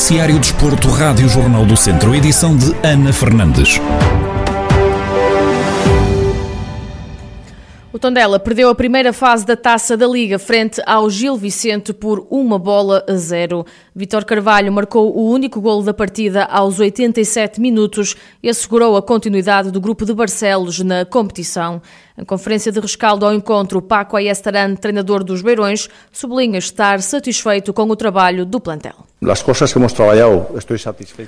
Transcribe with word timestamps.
Noticiário 0.00 0.38
Desporto, 0.38 0.88
Rádio 0.88 1.28
Jornal 1.28 1.66
do 1.66 1.76
Centro, 1.76 2.14
edição 2.14 2.56
de 2.56 2.74
Ana 2.82 3.12
Fernandes. 3.12 3.78
O 7.92 7.98
Tondela 7.98 8.40
perdeu 8.40 8.70
a 8.70 8.74
primeira 8.74 9.12
fase 9.12 9.44
da 9.44 9.54
Taça 9.54 9.98
da 9.98 10.06
Liga 10.06 10.38
frente 10.38 10.80
ao 10.86 11.10
Gil 11.10 11.36
Vicente 11.36 11.92
por 11.92 12.26
uma 12.30 12.58
bola 12.58 13.04
a 13.06 13.12
zero. 13.12 13.66
Vitor 13.94 14.24
Carvalho 14.24 14.72
marcou 14.72 15.14
o 15.14 15.30
único 15.30 15.60
golo 15.60 15.82
da 15.82 15.92
partida 15.92 16.44
aos 16.44 16.80
87 16.80 17.60
minutos 17.60 18.16
e 18.42 18.48
assegurou 18.48 18.96
a 18.96 19.02
continuidade 19.02 19.70
do 19.70 19.82
grupo 19.82 20.06
de 20.06 20.14
Barcelos 20.14 20.80
na 20.80 21.04
competição. 21.04 21.82
Em 22.16 22.24
conferência 22.24 22.72
de 22.72 22.80
rescaldo 22.80 23.26
ao 23.26 23.34
encontro, 23.34 23.82
Paco 23.82 24.16
Ayestaran, 24.16 24.76
treinador 24.76 25.22
dos 25.22 25.42
Beirões, 25.42 25.90
sublinha 26.10 26.58
estar 26.58 27.02
satisfeito 27.02 27.74
com 27.74 27.82
o 27.82 27.94
trabalho 27.94 28.46
do 28.46 28.58
plantel. 28.58 29.09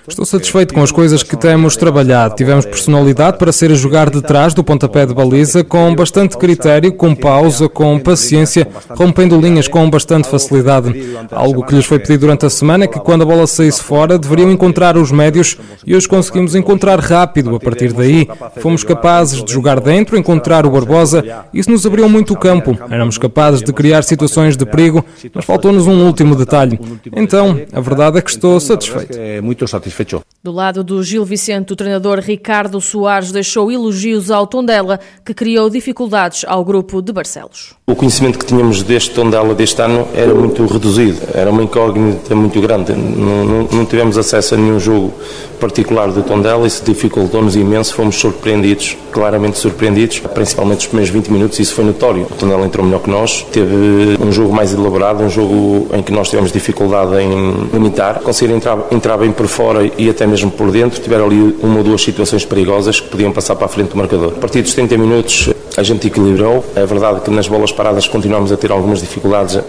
Estou 0.08 0.24
satisfeito 0.24 0.72
com 0.72 0.82
as 0.82 0.90
coisas 0.90 1.22
que 1.22 1.36
temos 1.36 1.76
trabalhado. 1.76 2.34
Tivemos 2.34 2.64
personalidade 2.64 3.36
para 3.36 3.52
ser 3.52 3.70
a 3.70 3.74
jogar 3.74 4.08
de 4.08 4.22
trás 4.22 4.54
do 4.54 4.64
pontapé 4.64 5.04
de 5.04 5.12
baliza 5.12 5.62
com 5.62 5.94
bastante 5.94 6.38
critério, 6.38 6.94
com 6.94 7.14
pausa, 7.14 7.68
com 7.68 7.98
paciência, 7.98 8.66
rompendo 8.88 9.38
linhas 9.38 9.68
com 9.68 9.90
bastante 9.90 10.26
facilidade. 10.26 11.14
Algo 11.30 11.66
que 11.66 11.74
lhes 11.74 11.84
foi 11.84 11.98
pedido 11.98 12.20
durante 12.20 12.46
a 12.46 12.50
semana 12.50 12.84
é 12.84 12.88
que 12.88 12.98
quando 12.98 13.22
a 13.22 13.26
bola 13.26 13.46
saísse 13.46 13.82
fora 13.82 14.18
deveriam 14.18 14.50
encontrar 14.50 14.96
os 14.96 15.12
médios 15.12 15.58
e 15.86 15.94
hoje 15.94 16.08
conseguimos 16.08 16.54
encontrar 16.54 16.98
rápido. 16.98 17.54
A 17.54 17.60
partir 17.60 17.92
daí, 17.92 18.26
fomos 18.56 18.82
capazes 18.84 19.44
de 19.44 19.52
jogar 19.52 19.80
dentro, 19.80 20.16
encontrar 20.16 20.64
o 20.64 20.70
Barbosa. 20.70 21.22
Isso 21.52 21.70
nos 21.70 21.84
abriu 21.84 22.08
muito 22.08 22.32
o 22.32 22.38
campo. 22.38 22.74
Éramos 22.90 23.18
capazes 23.18 23.60
de 23.60 23.70
criar 23.70 24.02
situações 24.02 24.56
de 24.56 24.64
perigo, 24.64 25.04
mas 25.34 25.44
faltou-nos 25.44 25.86
um 25.86 26.06
último 26.06 26.34
detalhe. 26.34 26.80
Então, 27.14 27.60
a 27.70 27.81
verdade 27.82 28.18
é 28.18 28.22
que 28.22 28.30
estou 28.30 28.58
satisfeito. 28.58 29.18
Muito 29.42 29.66
satisfeito. 29.68 30.22
Do 30.42 30.50
lado 30.50 30.82
do 30.82 31.02
Gil 31.02 31.24
Vicente, 31.24 31.72
o 31.72 31.76
treinador 31.76 32.18
Ricardo 32.18 32.80
Soares 32.80 33.30
deixou 33.30 33.70
elogios 33.70 34.30
ao 34.30 34.46
Tondela, 34.46 34.98
que 35.24 35.34
criou 35.34 35.68
dificuldades 35.70 36.44
ao 36.48 36.64
grupo 36.64 37.00
de 37.02 37.12
Barcelos. 37.12 37.74
O 37.92 37.94
conhecimento 37.94 38.38
que 38.38 38.46
tínhamos 38.46 38.82
deste 38.82 39.10
Tondela 39.10 39.54
deste 39.54 39.82
ano 39.82 40.08
era 40.14 40.34
muito 40.34 40.64
reduzido, 40.64 41.18
era 41.34 41.50
uma 41.50 41.62
incógnita 41.62 42.34
muito 42.34 42.58
grande. 42.58 42.94
Não, 42.94 43.44
não, 43.44 43.68
não 43.70 43.84
tivemos 43.84 44.16
acesso 44.16 44.54
a 44.54 44.56
nenhum 44.56 44.80
jogo 44.80 45.12
particular 45.60 46.10
do 46.10 46.22
Tondela, 46.22 46.66
isso 46.66 46.82
dificultou-nos 46.84 47.54
imenso, 47.54 47.94
fomos 47.94 48.16
surpreendidos, 48.16 48.96
claramente 49.12 49.58
surpreendidos, 49.58 50.20
principalmente 50.20 50.80
os 50.80 50.86
primeiros 50.86 51.12
20 51.12 51.28
minutos, 51.28 51.58
isso 51.60 51.74
foi 51.74 51.84
notório. 51.84 52.22
O 52.22 52.34
Tondela 52.34 52.64
entrou 52.64 52.84
melhor 52.84 53.00
que 53.00 53.10
nós, 53.10 53.46
teve 53.52 53.76
um 54.20 54.32
jogo 54.32 54.54
mais 54.54 54.72
elaborado, 54.72 55.22
um 55.22 55.28
jogo 55.28 55.88
em 55.92 56.02
que 56.02 56.10
nós 56.10 56.30
tivemos 56.30 56.50
dificuldade 56.50 57.14
em 57.22 57.68
limitar, 57.74 58.20
conseguiram 58.20 58.56
entrar, 58.56 58.78
entrar 58.90 59.18
bem 59.18 59.30
por 59.30 59.46
fora 59.46 59.88
e 59.98 60.08
até 60.08 60.26
mesmo 60.26 60.50
por 60.50 60.72
dentro, 60.72 60.98
tiveram 60.98 61.26
ali 61.26 61.56
uma 61.62 61.76
ou 61.76 61.84
duas 61.84 62.02
situações 62.02 62.44
perigosas 62.44 63.00
que 63.00 63.08
podiam 63.08 63.30
passar 63.30 63.54
para 63.54 63.66
a 63.66 63.68
frente 63.68 63.90
do 63.90 63.98
marcador. 63.98 64.32
A 64.34 64.40
partir 64.40 64.62
dos 64.62 64.72
30 64.72 64.96
minutos 64.96 65.50
a 65.76 65.82
gente 65.82 66.06
equilibrou, 66.06 66.64
é 66.74 66.84
verdade 66.84 67.20
que 67.20 67.30
nas 67.30 67.48
bolas 67.48 67.72
paradas 67.82 68.52
a 68.52 68.56
ter 68.56 68.70
algumas 68.70 69.00
dificuldades 69.00 69.56
uh, 69.56 69.62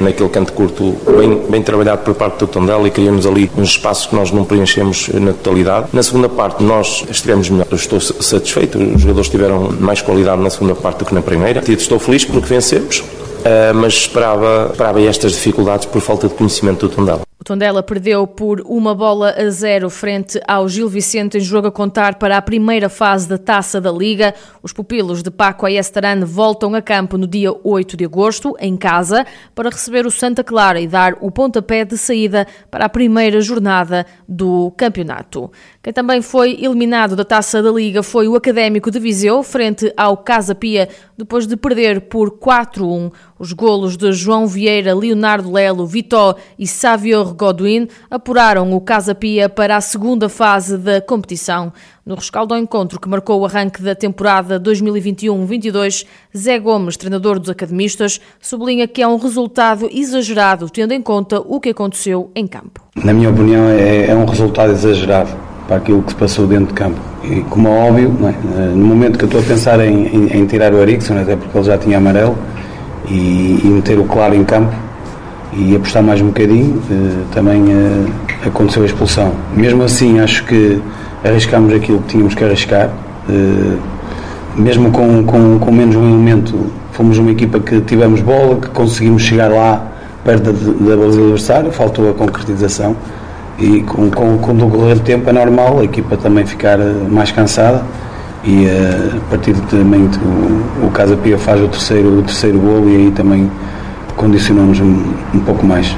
naquele 0.00 0.28
canto 0.28 0.52
curto, 0.52 0.94
bem, 1.16 1.42
bem 1.48 1.62
trabalhado 1.62 2.02
por 2.02 2.14
parte 2.14 2.40
do 2.40 2.46
Tondela 2.46 2.86
e 2.86 2.90
criamos 2.90 3.26
ali 3.26 3.50
uns 3.56 3.70
espaços 3.70 4.06
que 4.06 4.14
nós 4.14 4.30
não 4.30 4.44
preenchemos 4.44 5.08
na 5.08 5.32
totalidade. 5.32 5.88
Na 5.92 6.02
segunda 6.02 6.28
parte 6.28 6.62
nós 6.62 7.04
estivemos 7.08 7.48
melhor, 7.48 7.66
eu 7.70 7.76
estou 7.76 7.98
satisfeito, 8.00 8.76
os 8.78 9.00
jogadores 9.00 9.30
tiveram 9.30 9.72
mais 9.80 10.02
qualidade 10.02 10.42
na 10.42 10.50
segunda 10.50 10.74
parte 10.74 10.98
do 10.98 11.04
que 11.06 11.14
na 11.14 11.22
primeira. 11.22 11.62
Estou 11.66 11.98
feliz 11.98 12.24
porque 12.24 12.46
vencemos, 12.46 12.98
uh, 12.98 13.74
mas 13.74 13.94
esperava, 13.94 14.68
esperava 14.70 15.00
estas 15.00 15.32
dificuldades 15.32 15.86
por 15.86 16.02
falta 16.02 16.28
de 16.28 16.34
conhecimento 16.34 16.86
do 16.86 16.94
Tondela. 16.94 17.22
O 17.36 17.42
Tondela 17.42 17.82
perdeu 17.82 18.28
por 18.28 18.60
uma 18.64 18.94
bola 18.94 19.34
a 19.36 19.50
zero 19.50 19.90
frente 19.90 20.40
ao 20.46 20.68
Gil 20.68 20.88
Vicente 20.88 21.36
em 21.36 21.40
jogo 21.40 21.66
a 21.66 21.72
contar 21.72 22.14
para 22.14 22.36
a 22.38 22.42
primeira 22.42 22.88
fase 22.88 23.28
da 23.28 23.36
Taça 23.36 23.80
da 23.80 23.90
Liga. 23.90 24.32
Os 24.62 24.72
pupilos 24.72 25.20
de 25.20 25.32
Paco 25.32 25.66
Ayestaran 25.66 26.24
voltam 26.24 26.74
a 26.76 26.80
campo 26.80 27.18
no 27.18 27.26
dia 27.26 27.52
8 27.64 27.96
de 27.96 28.04
agosto, 28.04 28.54
em 28.60 28.76
casa, 28.76 29.26
para 29.52 29.68
receber 29.68 30.06
o 30.06 30.12
Santa 30.12 30.44
Clara 30.44 30.80
e 30.80 30.86
dar 30.86 31.16
o 31.20 31.30
pontapé 31.30 31.84
de 31.84 31.98
saída 31.98 32.46
para 32.70 32.84
a 32.84 32.88
primeira 32.88 33.40
jornada 33.40 34.06
do 34.28 34.72
campeonato. 34.76 35.50
Quem 35.82 35.92
também 35.92 36.22
foi 36.22 36.52
eliminado 36.52 37.16
da 37.16 37.24
Taça 37.24 37.60
da 37.60 37.70
Liga 37.70 38.02
foi 38.02 38.28
o 38.28 38.36
Académico 38.36 38.92
de 38.92 39.00
Viseu, 39.00 39.42
frente 39.42 39.92
ao 39.96 40.16
Casa 40.16 40.54
Pia, 40.54 40.88
depois 41.18 41.48
de 41.48 41.56
perder 41.56 42.02
por 42.02 42.38
4-1. 42.38 43.12
Os 43.38 43.52
golos 43.52 43.96
de 43.96 44.12
João 44.12 44.46
Vieira, 44.46 44.94
Leonardo 44.94 45.52
Lelo, 45.52 45.84
Vitó 45.84 46.36
e 46.58 46.66
Savio 46.66 47.33
Godwin 47.34 47.88
apuraram 48.10 48.72
o 48.72 48.80
Casa 48.80 49.14
Pia 49.14 49.48
para 49.48 49.76
a 49.76 49.80
segunda 49.80 50.28
fase 50.28 50.78
da 50.78 51.00
competição. 51.00 51.72
No 52.06 52.14
rescaldo 52.14 52.54
ao 52.54 52.60
encontro 52.60 53.00
que 53.00 53.08
marcou 53.08 53.40
o 53.40 53.46
arranque 53.46 53.82
da 53.82 53.94
temporada 53.94 54.60
2021-22, 54.60 56.06
Zé 56.36 56.58
Gomes, 56.58 56.96
treinador 56.96 57.38
dos 57.38 57.50
academistas, 57.50 58.20
sublinha 58.40 58.86
que 58.86 59.02
é 59.02 59.08
um 59.08 59.16
resultado 59.16 59.88
exagerado, 59.92 60.70
tendo 60.70 60.92
em 60.92 61.02
conta 61.02 61.40
o 61.40 61.58
que 61.60 61.70
aconteceu 61.70 62.30
em 62.34 62.46
campo. 62.46 62.82
Na 62.96 63.12
minha 63.12 63.30
opinião, 63.30 63.68
é, 63.68 64.06
é 64.06 64.14
um 64.14 64.24
resultado 64.24 64.72
exagerado 64.72 65.30
para 65.66 65.76
aquilo 65.76 66.02
que 66.02 66.10
se 66.10 66.16
passou 66.16 66.46
dentro 66.46 66.68
de 66.68 66.74
campo. 66.74 67.00
E 67.22 67.40
como 67.42 67.68
é 67.68 67.88
óbvio, 67.88 68.16
é? 68.28 68.66
no 68.74 68.86
momento 68.86 69.18
que 69.18 69.24
eu 69.24 69.28
estou 69.28 69.40
a 69.40 69.44
pensar 69.44 69.80
em, 69.80 70.06
em, 70.06 70.38
em 70.38 70.46
tirar 70.46 70.72
o 70.74 70.78
Ericsson, 70.80 71.18
até 71.18 71.36
porque 71.36 71.56
ele 71.56 71.66
já 71.66 71.78
tinha 71.78 71.98
amarelo, 71.98 72.36
e, 73.08 73.60
e 73.62 73.66
meter 73.66 73.98
o 73.98 74.04
claro 74.04 74.34
em 74.34 74.44
campo, 74.44 74.74
e 75.56 75.76
apostar 75.76 76.02
mais 76.02 76.20
um 76.20 76.26
bocadinho, 76.26 76.82
eh, 76.90 77.22
também 77.32 77.64
eh, 77.70 78.46
aconteceu 78.46 78.82
a 78.82 78.86
expulsão. 78.86 79.32
Mesmo 79.54 79.82
assim, 79.84 80.18
acho 80.18 80.44
que 80.44 80.80
arriscámos 81.24 81.72
aquilo 81.72 82.00
que 82.00 82.08
tínhamos 82.08 82.34
que 82.34 82.44
arriscar, 82.44 82.90
eh, 83.28 83.76
mesmo 84.56 84.90
com, 84.90 85.24
com, 85.24 85.58
com 85.58 85.72
menos 85.72 85.94
um 85.94 86.08
elemento, 86.08 86.54
fomos 86.92 87.18
uma 87.18 87.30
equipa 87.30 87.60
que 87.60 87.80
tivemos 87.80 88.20
bola, 88.20 88.56
que 88.56 88.68
conseguimos 88.68 89.22
chegar 89.22 89.48
lá 89.48 89.86
perto 90.24 90.52
da, 90.52 90.96
baliza 90.96 91.18
do 91.18 91.24
adversário, 91.24 91.70
faltou 91.70 92.10
a 92.10 92.14
concretização. 92.14 92.96
E 93.56 93.82
com, 93.82 94.10
com, 94.10 94.38
com 94.38 94.50
o 94.50 94.54
decorrer 94.54 94.96
do 94.96 95.02
tempo 95.02 95.30
é 95.30 95.32
normal 95.32 95.78
a 95.78 95.84
equipa 95.84 96.16
também 96.16 96.44
ficar 96.44 96.78
mais 97.08 97.30
cansada. 97.30 97.82
E 98.44 98.66
a 98.66 99.30
partir 99.30 99.52
de 99.52 99.60
também 99.62 100.02
o, 100.02 100.86
o 100.86 100.90
Casa 100.90 101.16
Pia 101.16 101.38
faz 101.38 101.62
o 101.62 101.68
terceiro, 101.68 102.18
o 102.18 102.22
terceiro 102.22 102.58
golo 102.58 102.90
e 102.90 102.96
aí 102.96 103.10
também 103.12 103.48
condicionamos 104.16 104.80
um, 104.80 105.14
um 105.34 105.40
pouco 105.40 105.64
mais. 105.64 105.94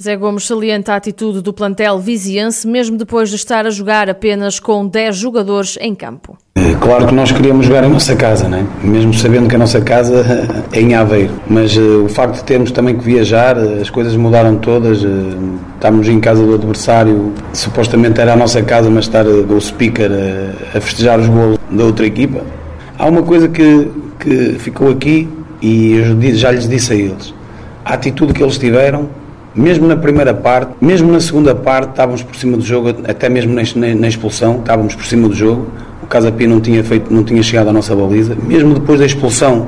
Zé 0.00 0.14
Gomes 0.14 0.46
salienta 0.46 0.92
a 0.92 0.96
atitude 0.96 1.40
do 1.40 1.54
plantel 1.54 1.98
viziense, 1.98 2.68
mesmo 2.68 2.98
depois 2.98 3.30
de 3.30 3.36
estar 3.36 3.66
a 3.66 3.70
jogar 3.70 4.10
apenas 4.10 4.60
com 4.60 4.86
10 4.86 5.16
jogadores 5.16 5.78
em 5.80 5.94
campo. 5.94 6.36
É 6.54 6.74
claro 6.74 7.06
que 7.06 7.14
nós 7.14 7.32
queríamos 7.32 7.64
jogar 7.64 7.82
em 7.82 7.88
nossa 7.88 8.14
casa, 8.14 8.46
né? 8.46 8.66
mesmo 8.82 9.14
sabendo 9.14 9.48
que 9.48 9.54
a 9.54 9.58
nossa 9.58 9.80
casa 9.80 10.22
é 10.70 10.80
em 10.82 10.94
Aveiro, 10.94 11.32
mas 11.48 11.74
uh, 11.78 12.04
o 12.04 12.08
facto 12.10 12.36
de 12.36 12.44
termos 12.44 12.70
também 12.72 12.98
que 12.98 13.02
viajar, 13.02 13.56
uh, 13.56 13.80
as 13.80 13.88
coisas 13.88 14.14
mudaram 14.16 14.56
todas. 14.56 15.02
Uh, 15.02 15.58
estávamos 15.76 16.06
em 16.08 16.20
casa 16.20 16.44
do 16.44 16.54
adversário, 16.54 17.32
supostamente 17.54 18.20
era 18.20 18.34
a 18.34 18.36
nossa 18.36 18.62
casa, 18.62 18.90
mas 18.90 19.06
estar 19.06 19.26
o 19.26 19.58
speaker 19.58 20.10
a 20.74 20.80
festejar 20.80 21.18
os 21.18 21.26
golos 21.26 21.58
da 21.70 21.84
outra 21.84 22.04
equipa. 22.04 22.42
Há 22.98 23.06
uma 23.06 23.22
coisa 23.22 23.48
que, 23.48 23.90
que 24.20 24.56
ficou 24.58 24.90
aqui 24.90 25.26
e 25.66 25.96
eu 25.96 26.34
já 26.36 26.52
lhes 26.52 26.68
disse 26.68 26.92
a 26.92 26.96
eles: 26.96 27.34
a 27.84 27.94
atitude 27.94 28.32
que 28.32 28.40
eles 28.40 28.56
tiveram, 28.56 29.08
mesmo 29.52 29.88
na 29.88 29.96
primeira 29.96 30.32
parte, 30.32 30.72
mesmo 30.80 31.10
na 31.10 31.18
segunda 31.18 31.56
parte, 31.56 31.90
estávamos 31.90 32.22
por 32.22 32.36
cima 32.36 32.56
do 32.56 32.64
jogo, 32.64 32.94
até 33.08 33.28
mesmo 33.28 33.52
na, 33.52 33.62
na 33.96 34.06
expulsão, 34.06 34.58
estávamos 34.60 34.94
por 34.94 35.04
cima 35.04 35.28
do 35.28 35.34
jogo. 35.34 35.66
O 36.02 36.06
Casa 36.06 36.30
Pia 36.30 36.46
não 36.46 36.60
tinha, 36.60 36.84
feito, 36.84 37.12
não 37.12 37.24
tinha 37.24 37.42
chegado 37.42 37.70
à 37.70 37.72
nossa 37.72 37.96
baliza, 37.96 38.36
mesmo 38.46 38.74
depois 38.74 39.00
da 39.00 39.06
expulsão, 39.06 39.66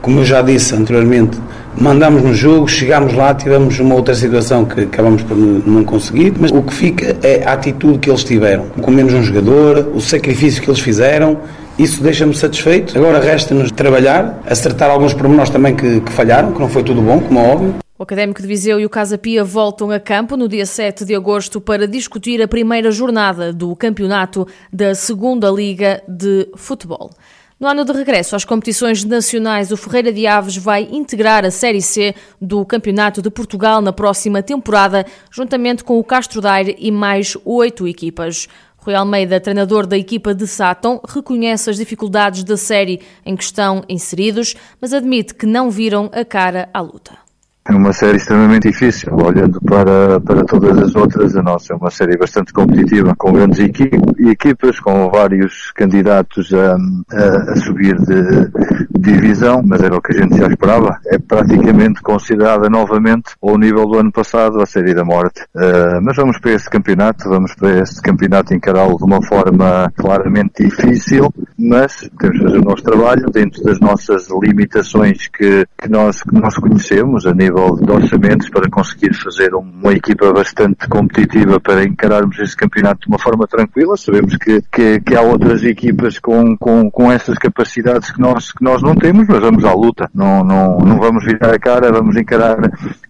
como 0.00 0.20
eu 0.20 0.24
já 0.24 0.40
disse 0.40 0.74
anteriormente, 0.74 1.38
mandámos 1.78 2.22
no 2.22 2.32
jogo, 2.32 2.66
chegámos 2.66 3.12
lá, 3.12 3.34
tivemos 3.34 3.78
uma 3.78 3.94
outra 3.94 4.14
situação 4.14 4.64
que 4.64 4.82
acabamos 4.82 5.22
por 5.22 5.36
não 5.36 5.84
conseguir, 5.84 6.32
mas 6.40 6.50
o 6.50 6.62
que 6.62 6.72
fica 6.72 7.14
é 7.22 7.44
a 7.44 7.52
atitude 7.52 7.98
que 7.98 8.08
eles 8.08 8.24
tiveram, 8.24 8.68
com 8.80 8.90
menos 8.90 9.12
um 9.12 9.22
jogador, 9.22 9.90
o 9.94 10.00
sacrifício 10.00 10.62
que 10.62 10.70
eles 10.70 10.80
fizeram 10.80 11.36
isso 11.78 12.02
deixa-me 12.02 12.34
satisfeito. 12.34 12.96
Agora 12.96 13.20
resta-nos 13.20 13.70
trabalhar, 13.70 14.42
acertar 14.46 14.90
alguns 14.90 15.12
pormenores 15.12 15.50
também 15.50 15.76
que, 15.76 16.00
que 16.00 16.12
falharam, 16.12 16.52
que 16.52 16.60
não 16.60 16.68
foi 16.68 16.82
tudo 16.82 17.02
bom, 17.02 17.20
como 17.20 17.38
é 17.38 17.42
óbvio. 17.42 17.74
O 17.98 18.02
Académico 18.02 18.42
de 18.42 18.48
Viseu 18.48 18.78
e 18.78 18.84
o 18.84 18.90
Casa 18.90 19.16
Pia 19.16 19.42
voltam 19.42 19.90
a 19.90 19.98
campo 19.98 20.36
no 20.36 20.48
dia 20.48 20.66
7 20.66 21.04
de 21.04 21.14
agosto 21.14 21.60
para 21.62 21.88
discutir 21.88 22.42
a 22.42 22.48
primeira 22.48 22.90
jornada 22.90 23.54
do 23.54 23.74
campeonato 23.74 24.46
da 24.70 24.94
Segunda 24.94 25.50
Liga 25.50 26.02
de 26.06 26.46
Futebol. 26.56 27.10
No 27.58 27.66
ano 27.66 27.86
de 27.86 27.92
regresso 27.92 28.36
às 28.36 28.44
competições 28.44 29.02
nacionais, 29.02 29.72
o 29.72 29.78
Ferreira 29.78 30.12
de 30.12 30.26
Aves 30.26 30.58
vai 30.58 30.86
integrar 30.92 31.42
a 31.42 31.50
Série 31.50 31.80
C 31.80 32.14
do 32.38 32.66
Campeonato 32.66 33.22
de 33.22 33.30
Portugal 33.30 33.80
na 33.80 33.94
próxima 33.94 34.42
temporada, 34.42 35.06
juntamente 35.30 35.82
com 35.82 35.98
o 35.98 36.04
Castro 36.04 36.42
Daire 36.42 36.76
e 36.78 36.90
mais 36.90 37.34
oito 37.46 37.88
equipas. 37.88 38.46
Rui 38.86 38.94
Almeida, 38.94 39.40
treinador 39.40 39.84
da 39.84 39.98
equipa 39.98 40.32
de 40.32 40.46
Sátão, 40.46 41.00
reconhece 41.08 41.68
as 41.68 41.76
dificuldades 41.76 42.44
da 42.44 42.56
série 42.56 43.00
em 43.24 43.34
que 43.34 43.42
estão 43.42 43.82
inseridos, 43.88 44.54
mas 44.80 44.92
admite 44.92 45.34
que 45.34 45.44
não 45.44 45.72
viram 45.72 46.08
a 46.12 46.24
cara 46.24 46.68
à 46.72 46.80
luta. 46.80 47.25
É 47.68 47.74
uma 47.74 47.92
série 47.92 48.16
extremamente 48.16 48.68
difícil, 48.68 49.12
olhando 49.12 49.60
para, 49.60 50.20
para 50.20 50.44
todas 50.44 50.78
as 50.78 50.94
outras, 50.94 51.36
a 51.36 51.42
nossa 51.42 51.72
é 51.72 51.76
uma 51.76 51.90
série 51.90 52.16
bastante 52.16 52.52
competitiva, 52.52 53.12
com 53.16 53.32
grandes 53.32 53.58
equipas, 53.58 54.78
com 54.78 55.10
vários 55.10 55.72
candidatos 55.72 56.52
a, 56.54 56.76
a, 56.76 57.52
a 57.52 57.56
subir 57.56 57.96
de, 57.96 58.50
divisão, 58.98 59.62
mas 59.64 59.82
era 59.82 59.96
o 59.96 60.00
que 60.00 60.12
a 60.12 60.22
gente 60.22 60.36
já 60.36 60.46
esperava. 60.46 60.98
É 61.06 61.18
praticamente 61.18 62.00
considerada 62.02 62.68
novamente 62.68 63.34
ao 63.42 63.58
nível 63.58 63.86
do 63.86 63.98
ano 63.98 64.12
passado, 64.12 64.60
a 64.60 64.66
série 64.66 64.94
da 64.94 65.04
morte. 65.04 65.42
Uh, 65.54 66.00
mas 66.02 66.16
vamos 66.16 66.38
para 66.38 66.52
esse 66.52 66.68
campeonato, 66.68 67.28
vamos 67.28 67.54
para 67.54 67.80
esse 67.80 68.00
campeonato 68.00 68.54
encará-lo 68.54 68.96
de 68.96 69.04
uma 69.04 69.22
forma 69.22 69.92
claramente 69.96 70.64
difícil, 70.64 71.32
mas 71.58 72.08
temos 72.18 72.38
de 72.38 72.44
fazer 72.44 72.58
o 72.58 72.64
nosso 72.64 72.82
trabalho 72.82 73.26
dentro 73.30 73.62
das 73.62 73.80
nossas 73.80 74.28
limitações 74.42 75.28
que, 75.28 75.66
que, 75.78 75.88
nós, 75.88 76.22
que 76.22 76.34
nós 76.34 76.56
conhecemos 76.56 77.26
a 77.26 77.32
nível 77.32 77.55
de 77.80 77.90
orçamentos 77.90 78.50
para 78.50 78.68
conseguir 78.68 79.14
fazer 79.14 79.54
uma 79.54 79.92
equipa 79.92 80.32
bastante 80.32 80.86
competitiva 80.88 81.58
para 81.58 81.84
encararmos 81.84 82.38
esse 82.38 82.56
campeonato 82.56 83.00
de 83.00 83.08
uma 83.08 83.18
forma 83.18 83.46
tranquila. 83.46 83.96
Sabemos 83.96 84.36
que, 84.36 84.62
que, 84.70 85.00
que 85.00 85.14
há 85.14 85.22
outras 85.22 85.64
equipas 85.64 86.18
com, 86.18 86.56
com, 86.56 86.90
com 86.90 87.10
essas 87.10 87.38
capacidades 87.38 88.10
que 88.10 88.20
nós, 88.20 88.52
que 88.52 88.62
nós 88.62 88.82
não 88.82 88.94
temos, 88.94 89.26
mas 89.26 89.40
vamos 89.40 89.64
à 89.64 89.72
luta. 89.72 90.10
Não, 90.14 90.44
não, 90.44 90.78
não 90.78 90.98
vamos 90.98 91.24
virar 91.24 91.54
a 91.54 91.58
cara, 91.58 91.92
vamos 91.92 92.16
encarar 92.16 92.58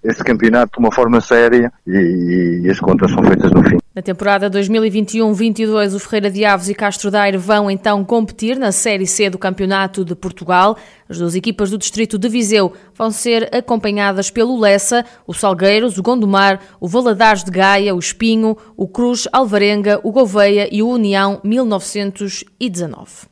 este 0.06 0.22
campeonato 0.22 0.72
de 0.72 0.78
uma 0.78 0.92
forma 0.92 1.20
séria 1.20 1.72
e, 1.86 2.62
e 2.64 2.70
as 2.70 2.78
contas 2.80 3.10
são 3.10 3.22
feitas 3.24 3.50
no 3.50 3.62
fim. 3.62 3.76
Na 3.94 4.02
temporada 4.02 4.50
2021-22, 4.50 5.94
o 5.94 5.98
Ferreira 5.98 6.30
de 6.30 6.44
Aves 6.44 6.68
e 6.68 6.74
Castro 6.74 7.10
Daire 7.10 7.38
vão 7.38 7.70
então 7.70 8.04
competir 8.04 8.58
na 8.58 8.70
Série 8.70 9.06
C 9.06 9.30
do 9.30 9.38
Campeonato 9.38 10.04
de 10.04 10.14
Portugal. 10.14 10.76
As 11.08 11.18
duas 11.18 11.34
equipas 11.34 11.70
do 11.70 11.78
Distrito 11.78 12.18
de 12.18 12.28
Viseu 12.28 12.72
vão 12.94 13.10
ser 13.10 13.48
acompanhadas 13.54 14.30
pelo 14.30 14.60
Lessa, 14.60 15.04
o 15.26 15.32
Salgueiros, 15.32 15.96
o 15.96 16.02
Gondomar, 16.02 16.60
o 16.78 16.86
Valadares 16.86 17.42
de 17.42 17.50
Gaia, 17.50 17.94
o 17.94 17.98
Espinho, 17.98 18.56
o 18.76 18.86
Cruz, 18.86 19.26
Alvarenga, 19.32 19.98
o 20.04 20.12
Gouveia 20.12 20.68
e 20.70 20.82
o 20.82 20.88
União 20.88 21.40
1919. 21.42 23.26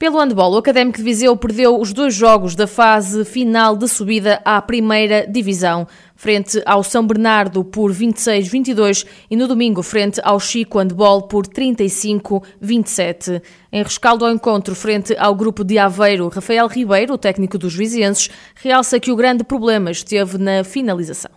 Pelo 0.00 0.18
handball, 0.18 0.54
o 0.54 0.56
Académico 0.56 0.96
de 0.96 1.04
Viseu 1.04 1.36
perdeu 1.36 1.78
os 1.78 1.92
dois 1.92 2.14
jogos 2.14 2.54
da 2.54 2.66
fase 2.66 3.22
final 3.22 3.76
de 3.76 3.86
subida 3.86 4.40
à 4.46 4.58
primeira 4.62 5.26
divisão, 5.26 5.86
frente 6.20 6.60
ao 6.66 6.84
São 6.84 7.06
Bernardo 7.06 7.64
por 7.64 7.90
26-22 7.90 9.06
e 9.30 9.36
no 9.36 9.48
domingo 9.48 9.82
frente 9.82 10.20
ao 10.22 10.38
Chico 10.38 10.78
Handball 10.78 11.22
por 11.22 11.46
35-27. 11.46 13.40
Em 13.72 13.82
rescaldo 13.82 14.26
ao 14.26 14.30
encontro 14.30 14.74
frente 14.74 15.16
ao 15.18 15.34
grupo 15.34 15.64
de 15.64 15.78
Aveiro, 15.78 16.28
Rafael 16.28 16.66
Ribeiro, 16.68 17.14
o 17.14 17.18
técnico 17.18 17.56
dos 17.56 17.74
vizienses, 17.74 18.28
realça 18.54 19.00
que 19.00 19.10
o 19.10 19.16
grande 19.16 19.44
problema 19.44 19.90
esteve 19.90 20.36
na 20.36 20.62
finalização 20.62 21.30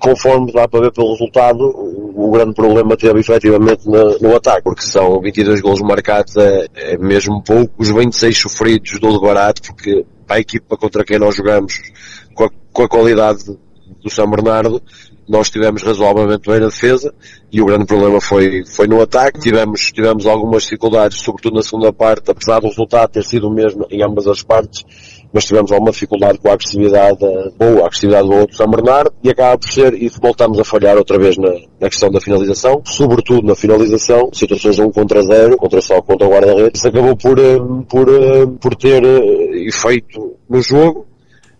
conforme 0.00 0.50
dá 0.50 0.66
para 0.66 0.80
ver 0.80 0.92
pelo 0.92 1.12
resultado, 1.12 1.62
o, 1.62 2.30
grande 2.30 2.54
problema 2.54 2.96
teve 2.96 3.20
efetivamente 3.20 3.86
no, 3.86 4.18
no, 4.20 4.34
ataque, 4.34 4.62
porque 4.62 4.80
são 4.80 5.20
22 5.20 5.60
gols 5.60 5.82
marcados, 5.82 6.34
é, 6.38 6.66
é 6.74 6.96
mesmo 6.96 7.42
pouco, 7.42 7.74
os 7.76 7.90
26 7.90 8.38
sofridos 8.38 8.98
do 8.98 9.20
barato, 9.20 9.60
porque 9.60 10.06
para 10.26 10.36
a 10.36 10.40
equipa 10.40 10.78
contra 10.78 11.04
quem 11.04 11.18
nós 11.18 11.36
jogamos, 11.36 11.78
com 12.34 12.44
a, 12.44 12.50
com 12.72 12.82
a 12.84 12.88
qualidade 12.88 13.44
do 14.06 14.14
São 14.14 14.28
Bernardo, 14.28 14.80
nós 15.28 15.50
tivemos 15.50 15.82
razoavelmente 15.82 16.48
bem 16.48 16.60
na 16.60 16.66
defesa 16.66 17.12
e 17.52 17.60
o 17.60 17.66
grande 17.66 17.86
problema 17.86 18.20
foi, 18.20 18.64
foi 18.64 18.86
no 18.86 19.00
ataque. 19.00 19.40
Tivemos, 19.40 19.92
tivemos 19.92 20.26
algumas 20.26 20.62
dificuldades, 20.62 21.20
sobretudo 21.20 21.56
na 21.56 21.62
segunda 21.62 21.92
parte, 21.92 22.30
apesar 22.30 22.60
do 22.60 22.68
resultado 22.68 23.10
ter 23.10 23.24
sido 23.24 23.48
o 23.48 23.52
mesmo 23.52 23.86
em 23.90 24.02
ambas 24.02 24.26
as 24.26 24.42
partes 24.42 24.84
mas 25.32 25.44
tivemos 25.44 25.70
alguma 25.70 25.90
dificuldade 25.90 26.38
com 26.38 26.48
a 26.48 26.54
agressividade 26.54 27.18
boa, 27.58 27.82
a 27.82 27.86
agressividade 27.86 28.26
boa 28.26 28.46
do 28.46 28.54
São 28.54 28.66
Bernardo 28.68 29.12
e 29.22 29.28
acaba 29.28 29.58
por 29.58 29.70
ser, 29.70 29.92
e 29.94 30.08
voltamos 30.08 30.58
a 30.58 30.64
falhar 30.64 30.96
outra 30.96 31.18
vez 31.18 31.36
na, 31.36 31.50
na 31.78 31.90
questão 31.90 32.10
da 32.10 32.20
finalização, 32.20 32.80
sobretudo 32.86 33.46
na 33.46 33.54
finalização, 33.54 34.30
situações 34.32 34.78
1 34.78 34.90
contra 34.92 35.22
0, 35.22 35.58
contra 35.58 35.82
só 35.82 36.00
contra 36.00 36.26
o 36.26 36.30
guarda-redes, 36.30 36.84
acabou 36.86 37.14
por, 37.16 37.38
eh, 37.38 37.58
por, 37.86 38.08
eh, 38.08 38.46
por 38.58 38.74
ter 38.76 39.04
eh, 39.04 39.66
efeito 39.68 40.36
no 40.48 40.62
jogo 40.62 41.06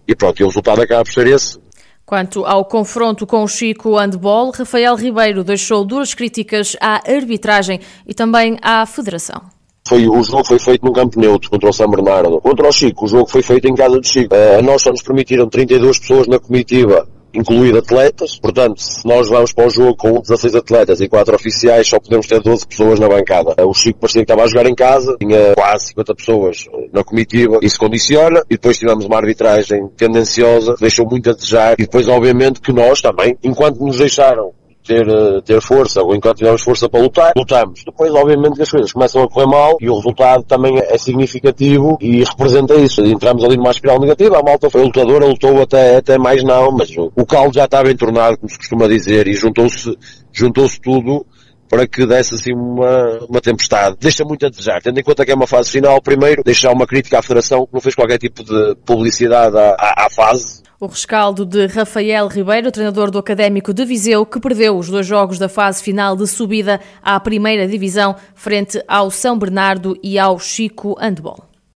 e 0.09 0.15
pronto, 0.15 0.41
e 0.41 0.45
o 0.45 0.47
resultado 0.47 0.81
acaba 0.81 1.05
por 1.05 1.13
ser 1.13 1.27
esse. 1.27 1.59
Quanto 2.06 2.47
ao 2.47 2.64
confronto 2.64 3.26
com 3.26 3.43
o 3.43 3.49
Chico 3.49 3.97
Handball, 3.97 4.53
Rafael 4.53 4.94
Ribeiro 4.94 5.43
deixou 5.43 5.85
duras 5.85 6.14
críticas 6.14 6.76
à 6.81 7.03
arbitragem 7.05 7.81
e 8.06 8.14
também 8.14 8.56
à 8.62 8.87
Federação. 8.87 9.43
Foi, 9.88 10.08
o 10.08 10.23
jogo 10.23 10.44
foi 10.44 10.61
feito 10.61 10.87
num 10.87 10.93
campo 10.93 11.19
neutro 11.19 11.50
contra 11.50 11.69
o 11.69 11.73
São 11.73 11.91
Bernardo. 11.91 12.41
Contra 12.41 12.69
o 12.69 12.73
Chico, 12.73 13.06
o 13.06 13.08
jogo 13.08 13.29
foi 13.29 13.43
feito 13.43 13.67
em 13.67 13.75
casa 13.75 13.99
do 13.99 14.06
Chico. 14.06 14.32
Uh, 14.32 14.61
a 14.61 14.62
nós 14.62 14.82
só 14.82 14.91
nos 14.91 15.03
permitiram 15.03 15.49
32 15.49 15.99
pessoas 15.99 16.29
na 16.29 16.38
comitiva 16.38 17.08
incluir 17.37 17.77
atletas, 17.77 18.38
portanto, 18.38 18.81
se 18.81 19.06
nós 19.06 19.29
vamos 19.29 19.53
para 19.53 19.67
o 19.67 19.71
jogo 19.71 19.97
com 19.97 20.21
16 20.21 20.55
atletas 20.55 21.00
e 21.00 21.09
4 21.09 21.35
oficiais, 21.35 21.87
só 21.87 22.00
podemos 22.00 22.27
ter 22.27 22.41
12 22.41 22.67
pessoas 22.67 22.99
na 22.99 23.09
bancada. 23.09 23.55
O 23.65 23.75
Chico 23.75 24.00
parecia 24.00 24.25
que 24.25 24.33
estava 24.33 24.44
a 24.44 24.49
jogar 24.49 24.67
em 24.67 24.75
casa, 24.75 25.17
tinha 25.21 25.55
quase 25.55 25.88
50 25.88 26.15
pessoas 26.15 26.65
na 26.93 27.05
comitiva, 27.05 27.59
isso 27.62 27.79
condiciona, 27.79 28.43
e 28.50 28.55
depois 28.55 28.79
tivemos 28.79 29.05
uma 29.05 29.17
arbitragem 29.17 29.88
tendenciosa, 29.97 30.75
deixou 30.81 31.06
muito 31.06 31.31
a 31.31 31.33
desejar, 31.33 31.75
e 31.75 31.83
depois 31.83 32.09
obviamente 32.09 32.61
que 32.61 32.73
nós 32.73 33.00
também, 33.00 33.37
enquanto 33.43 33.79
nos 33.81 33.99
deixaram 33.99 34.53
ter, 34.87 35.09
eh, 35.09 35.41
ter 35.44 35.61
força, 35.61 36.03
ou 36.03 36.15
enquanto 36.15 36.38
tivermos 36.38 36.62
força 36.62 36.88
para 36.88 37.00
lutar, 37.00 37.33
lutamos. 37.37 37.83
Depois, 37.85 38.12
obviamente, 38.15 38.56
que 38.56 38.62
as 38.62 38.71
coisas 38.71 38.93
começam 38.93 39.23
a 39.23 39.29
correr 39.29 39.47
mal 39.47 39.77
e 39.81 39.91
o 39.91 39.97
resultado 39.97 40.44
também 40.44 40.79
é 40.79 40.97
significativo 40.97 41.99
e 42.00 42.23
representa 42.25 42.75
isso. 42.75 43.05
Entramos 43.05 43.44
ali 43.44 43.56
numa 43.56 43.71
espiral 43.71 43.99
negativa, 43.99 44.38
a 44.38 44.43
malta 44.43 44.71
foi 44.71 44.83
lutadora, 44.83 45.27
lutou 45.27 45.61
até, 45.61 45.97
até 45.97 46.19
mais 46.19 46.43
não, 46.43 46.71
mas 46.71 46.91
o, 46.97 47.12
o 47.17 47.27
caldo 47.27 47.55
já 47.55 47.65
estava 47.65 47.91
entornado, 47.91 48.38
como 48.38 48.50
se 48.50 48.59
costuma 48.59 48.87
dizer, 48.87 49.27
e 49.27 49.35
juntou-se, 49.35 49.97
juntou-se 50.33 50.81
tudo 50.81 51.27
para 51.69 51.87
que 51.87 52.06
desse 52.06 52.35
assim 52.35 52.53
uma, 52.53 53.19
uma 53.29 53.41
tempestade. 53.41 53.97
Deixa 54.00 54.25
muito 54.25 54.47
a 54.47 54.49
desejar, 54.49 54.81
tendo 54.81 54.99
em 55.00 55.03
conta 55.03 55.25
que 55.25 55.33
é 55.33 55.35
uma 55.35 55.47
fase 55.47 55.71
final, 55.71 56.00
primeiro, 56.00 56.43
deixar 56.44 56.73
uma 56.73 56.87
crítica 56.87 57.19
à 57.19 57.23
Federação 57.23 57.67
que 57.67 57.75
não 57.75 57.81
fez 57.81 57.94
qualquer 57.94 58.19
tipo 58.19 58.44
de 58.44 58.77
publicidade 58.85 59.56
à, 59.56 59.75
à, 59.79 60.06
à 60.06 60.11
fase, 60.11 60.62
o 60.78 60.87
rescaldo 60.87 61.44
de 61.44 61.67
Rafael 61.67 62.28
Ribeiro, 62.28 62.70
treinador 62.70 63.11
do 63.11 63.19
Académico 63.19 63.73
de 63.73 63.84
Viseu, 63.84 64.26
que 64.26 64.38
perdeu 64.38 64.76
os 64.76 64.88
dois 64.88 65.06
jogos 65.06 65.38
da 65.38 65.49
fase 65.49 65.82
final 65.82 66.14
de 66.14 66.26
subida 66.26 66.81
à 67.02 67.19
primeira 67.19 67.67
divisão 67.67 68.14
frente 68.34 68.82
ao 68.87 69.11
São 69.11 69.38
Bernardo 69.38 69.99
e 70.02 70.19
ao 70.19 70.38
Chico 70.38 70.94
Handball. 71.00 71.56